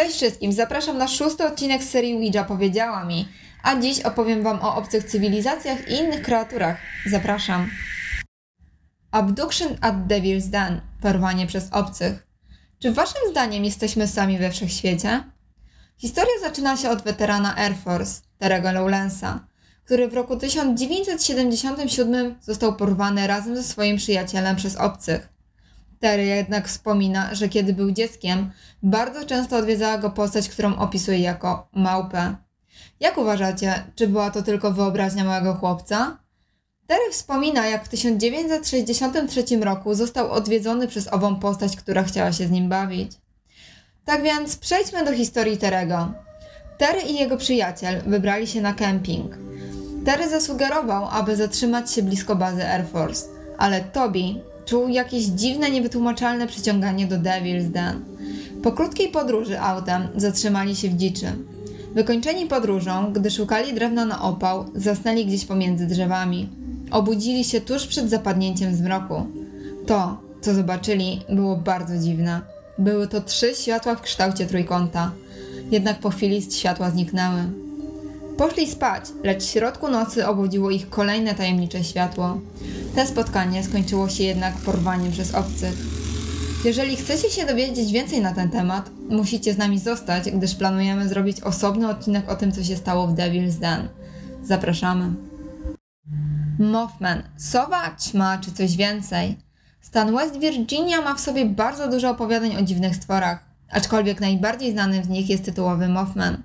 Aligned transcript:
Cześć 0.00 0.16
wszystkim, 0.16 0.52
zapraszam 0.52 0.98
na 0.98 1.08
szósty 1.08 1.46
odcinek 1.46 1.84
serii 1.84 2.14
Ouija 2.14 2.44
Powiedziała 2.44 3.04
Mi, 3.04 3.28
a 3.62 3.80
dziś 3.80 4.00
opowiem 4.00 4.42
Wam 4.42 4.58
o 4.62 4.76
obcych 4.76 5.04
cywilizacjach 5.04 5.88
i 5.88 5.92
innych 5.92 6.22
kreaturach. 6.22 6.76
Zapraszam. 7.06 7.70
Abduction 9.10 9.68
at 9.80 9.94
Devil's 10.06 10.50
Den, 10.50 10.80
porwanie 11.02 11.46
przez 11.46 11.72
obcych. 11.72 12.26
Czy 12.78 12.92
waszym 12.92 13.30
zdaniem 13.30 13.64
jesteśmy 13.64 14.08
sami 14.08 14.38
we 14.38 14.50
wszechświecie? 14.50 15.24
Historia 15.96 16.34
zaczyna 16.42 16.76
się 16.76 16.90
od 16.90 17.02
weterana 17.02 17.56
Air 17.56 17.74
Force, 17.84 18.20
Terego 18.38 18.72
Lowlansa, 18.72 19.46
który 19.84 20.08
w 20.08 20.14
roku 20.14 20.36
1977 20.36 22.34
został 22.40 22.76
porwany 22.76 23.26
razem 23.26 23.56
ze 23.56 23.62
swoim 23.62 23.96
przyjacielem 23.96 24.56
przez 24.56 24.76
obcych. 24.76 25.28
Terry 26.00 26.26
jednak 26.26 26.68
wspomina, 26.68 27.34
że 27.34 27.48
kiedy 27.48 27.72
był 27.72 27.90
dzieckiem, 27.90 28.50
bardzo 28.82 29.24
często 29.24 29.56
odwiedzała 29.56 29.98
go 29.98 30.10
postać, 30.10 30.48
którą 30.48 30.76
opisuje 30.76 31.18
jako 31.18 31.68
małpę. 31.72 32.36
Jak 33.00 33.18
uważacie, 33.18 33.84
czy 33.94 34.08
była 34.08 34.30
to 34.30 34.42
tylko 34.42 34.72
wyobraźnia 34.72 35.24
małego 35.24 35.54
chłopca? 35.54 36.18
Terry 36.86 37.10
wspomina, 37.12 37.66
jak 37.66 37.84
w 37.84 37.88
1963 37.88 39.44
roku 39.60 39.94
został 39.94 40.30
odwiedzony 40.30 40.88
przez 40.88 41.12
ową 41.12 41.36
postać, 41.36 41.76
która 41.76 42.02
chciała 42.02 42.32
się 42.32 42.46
z 42.46 42.50
nim 42.50 42.68
bawić. 42.68 43.12
Tak 44.04 44.22
więc 44.22 44.56
przejdźmy 44.56 45.04
do 45.04 45.12
historii 45.12 45.56
Terego. 45.56 46.12
Terry 46.78 47.00
i 47.00 47.18
jego 47.18 47.36
przyjaciel 47.36 48.02
wybrali 48.06 48.46
się 48.46 48.60
na 48.60 48.72
kemping. 48.72 49.38
Terry 50.04 50.28
zasugerował, 50.28 51.08
aby 51.10 51.36
zatrzymać 51.36 51.92
się 51.92 52.02
blisko 52.02 52.36
bazy 52.36 52.68
Air 52.68 52.86
Force, 52.86 53.28
ale 53.58 53.80
Toby 53.80 54.49
czuł 54.70 54.88
jakieś 54.88 55.24
dziwne, 55.24 55.70
niewytłumaczalne 55.70 56.46
przyciąganie 56.46 57.06
do 57.06 57.16
Devil's 57.16 57.68
Den. 57.70 58.04
Po 58.62 58.72
krótkiej 58.72 59.08
podróży 59.08 59.60
autem 59.60 60.08
zatrzymali 60.16 60.76
się 60.76 60.88
w 60.88 60.96
dziczy. 60.96 61.26
Wykończeni 61.94 62.46
podróżą, 62.46 63.12
gdy 63.12 63.30
szukali 63.30 63.74
drewna 63.74 64.04
na 64.04 64.22
opał, 64.22 64.64
zasnęli 64.74 65.26
gdzieś 65.26 65.44
pomiędzy 65.44 65.86
drzewami. 65.86 66.48
Obudzili 66.90 67.44
się 67.44 67.60
tuż 67.60 67.86
przed 67.86 68.10
zapadnięciem 68.10 68.74
zmroku. 68.74 69.26
To, 69.86 70.20
co 70.40 70.54
zobaczyli, 70.54 71.20
było 71.28 71.56
bardzo 71.56 71.98
dziwne. 71.98 72.40
Były 72.78 73.08
to 73.08 73.20
trzy 73.20 73.54
światła 73.54 73.94
w 73.94 74.02
kształcie 74.02 74.46
trójkąta. 74.46 75.12
Jednak 75.70 75.98
po 75.98 76.10
chwili 76.10 76.42
światła 76.42 76.90
zniknęły. 76.90 77.40
Poszli 78.36 78.66
spać, 78.70 79.04
lecz 79.24 79.44
w 79.44 79.50
środku 79.50 79.88
nocy 79.88 80.26
obudziło 80.26 80.70
ich 80.70 80.90
kolejne 80.90 81.34
tajemnicze 81.34 81.84
światło. 81.84 82.40
Te 82.94 83.06
spotkanie 83.06 83.64
skończyło 83.64 84.08
się 84.08 84.24
jednak 84.24 84.54
porwaniem 84.54 85.12
przez 85.12 85.34
obcych. 85.34 85.74
Jeżeli 86.64 86.96
chcecie 86.96 87.30
się 87.30 87.46
dowiedzieć 87.46 87.92
więcej 87.92 88.20
na 88.20 88.34
ten 88.34 88.50
temat, 88.50 88.90
musicie 89.08 89.54
z 89.54 89.58
nami 89.58 89.78
zostać, 89.78 90.30
gdyż 90.30 90.54
planujemy 90.54 91.08
zrobić 91.08 91.40
osobny 91.40 91.88
odcinek 91.88 92.28
o 92.28 92.36
tym, 92.36 92.52
co 92.52 92.64
się 92.64 92.76
stało 92.76 93.06
w 93.06 93.14
Devil's 93.14 93.58
Den. 93.58 93.88
Zapraszamy. 94.42 95.14
Mothman, 96.58 97.22
sowa, 97.36 97.96
ćma 97.96 98.38
czy 98.38 98.52
coś 98.52 98.76
więcej. 98.76 99.38
Stan 99.80 100.16
West 100.16 100.38
Virginia 100.38 101.00
ma 101.00 101.14
w 101.14 101.20
sobie 101.20 101.44
bardzo 101.46 101.88
dużo 101.88 102.10
opowiadań 102.10 102.56
o 102.56 102.62
dziwnych 102.62 102.96
stworach, 102.96 103.44
aczkolwiek 103.70 104.20
najbardziej 104.20 104.72
znanym 104.72 105.04
z 105.04 105.08
nich 105.08 105.30
jest 105.30 105.44
tytułowy 105.44 105.88
Mothman. 105.88 106.42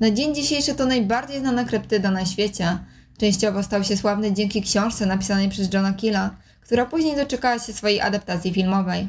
Na 0.00 0.10
dzień 0.10 0.34
dzisiejszy 0.34 0.74
to 0.74 0.86
najbardziej 0.86 1.40
znana 1.40 1.64
kryptyda 1.64 2.10
na 2.10 2.26
świecie. 2.26 2.78
Częściowo 3.18 3.62
stał 3.62 3.84
się 3.84 3.96
sławny 3.96 4.32
dzięki 4.32 4.62
książce 4.62 5.06
napisanej 5.06 5.48
przez 5.48 5.72
Johna 5.72 5.92
Killa, 5.92 6.30
która 6.60 6.86
później 6.86 7.16
doczekała 7.16 7.58
się 7.58 7.72
swojej 7.72 8.00
adaptacji 8.00 8.52
filmowej. 8.52 9.08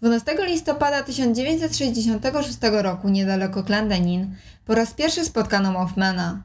12 0.00 0.34
listopada 0.46 1.02
1966 1.02 2.58
roku 2.72 3.08
niedaleko 3.08 3.62
Clendenin 3.62 4.34
po 4.66 4.74
raz 4.74 4.94
pierwszy 4.94 5.24
spotkano 5.24 5.72
Mothmana. 5.72 6.42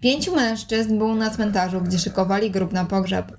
Pięciu 0.00 0.36
mężczyzn 0.36 0.98
było 0.98 1.14
na 1.14 1.30
cmentarzu, 1.30 1.80
gdzie 1.80 1.98
szykowali 1.98 2.50
grób 2.50 2.72
na 2.72 2.84
pogrzeb. 2.84 3.32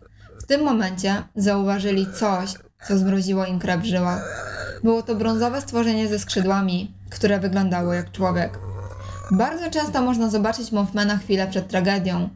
W 0.44 0.46
tym 0.46 0.64
momencie 0.64 1.24
zauważyli 1.36 2.08
coś, 2.20 2.54
co 2.88 2.98
zmroziło 2.98 3.46
im 3.46 3.60
krew 3.60 3.82
w 3.82 3.86
żyłach. 3.86 4.48
Było 4.84 5.02
to 5.02 5.16
brązowe 5.16 5.62
stworzenie 5.62 6.08
ze 6.08 6.20
skrzydłami, 6.20 6.94
które 7.10 7.40
wyglądało 7.40 7.94
jak 7.94 8.12
człowiek. 8.12 8.60
Bardzo 9.32 9.70
często 9.70 10.02
można 10.02 10.30
zobaczyć 10.30 10.72
Mothmana 10.72 11.18
chwilę 11.18 11.48
przed 11.48 11.68
tragedią. 11.68 12.30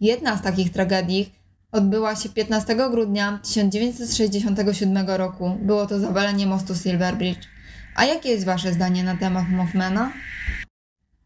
Jedna 0.00 0.36
z 0.36 0.42
takich 0.42 0.72
tragedii 0.72 1.34
odbyła 1.72 2.16
się 2.16 2.28
15 2.28 2.76
grudnia 2.90 3.40
1967 3.42 5.08
roku. 5.08 5.58
Było 5.62 5.86
to 5.86 6.00
zawalenie 6.00 6.46
mostu 6.46 6.74
Silver 6.74 7.16
Bridge. 7.16 7.48
A 7.96 8.04
jakie 8.04 8.28
jest 8.28 8.44
Wasze 8.44 8.72
zdanie 8.72 9.04
na 9.04 9.16
temat 9.16 9.48
Mothmana? 9.48 10.12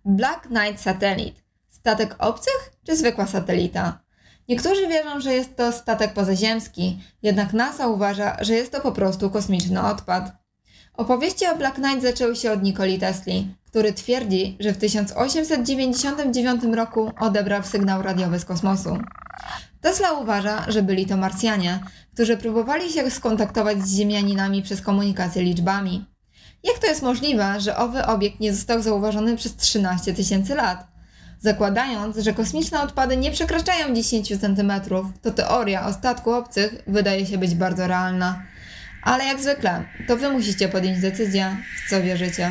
Black 0.05 0.43
Knight 0.47 0.81
Satellite. 0.81 1.41
Statek 1.69 2.15
obcych 2.19 2.73
czy 2.87 2.97
zwykła 2.97 3.27
satelita? 3.27 4.05
Niektórzy 4.49 4.89
wierzą, 4.89 5.21
że 5.21 5.33
jest 5.33 5.57
to 5.57 5.73
statek 5.73 6.13
pozaziemski, 6.13 7.01
jednak 7.23 7.53
NASA 7.53 7.89
uważa, 7.89 8.37
że 8.41 8.55
jest 8.55 8.73
to 8.73 8.81
po 8.81 8.93
prostu 8.93 9.31
kosmiczny 9.31 9.83
odpad. 9.83 10.44
Opowieści 10.97 11.47
o 11.47 11.57
Black 11.57 11.75
Knight 11.75 12.03
zaczęły 12.03 12.37
się 12.37 12.53
od 12.53 12.63
Nikoli 12.63 12.99
Tesli, 12.99 13.55
który 13.67 13.93
twierdzi, 13.93 14.57
że 14.61 14.73
w 14.73 14.79
1899 14.79 16.65
roku 16.65 17.13
odebrał 17.21 17.63
sygnał 17.63 18.03
radiowy 18.03 18.39
z 18.39 18.45
kosmosu. 18.45 18.99
Tesla 19.81 20.13
uważa, 20.13 20.71
że 20.71 20.83
byli 20.83 21.07
to 21.07 21.17
Marsjanie, 21.17 21.81
którzy 22.15 22.37
próbowali 22.37 22.93
się 22.93 23.11
skontaktować 23.11 23.83
z 23.83 23.97
Ziemianinami 23.97 24.63
przez 24.63 24.81
komunikację 24.81 25.43
liczbami. 25.43 26.05
Jak 26.65 26.79
to 26.79 26.87
jest 26.87 27.03
możliwe, 27.03 27.61
że 27.61 27.77
owy 27.77 28.07
obiekt 28.07 28.41
nie 28.41 28.55
został 28.55 28.83
zauważony 28.83 29.37
przez 29.37 29.57
13 29.57 30.15
tysięcy 30.15 30.55
lat? 30.55 30.87
Zakładając, 31.41 32.17
że 32.17 32.33
kosmiczne 32.33 32.83
odpady 32.83 33.17
nie 33.17 33.31
przekraczają 33.31 33.95
10 33.95 34.29
cm, 34.41 34.73
to 35.23 35.31
teoria 35.31 35.87
o 35.87 35.93
statku 35.93 36.33
obcych 36.33 36.83
wydaje 36.87 37.27
się 37.27 37.39
być 37.39 37.55
bardzo 37.55 37.87
realna. 37.87 38.43
Ale 39.05 39.25
jak 39.25 39.41
zwykle, 39.41 39.85
to 40.07 40.17
wy 40.17 40.31
musicie 40.31 40.69
podjąć 40.69 41.01
decyzję, 41.01 41.57
w 41.87 41.91
co 41.91 42.03
wierzycie. 42.03 42.51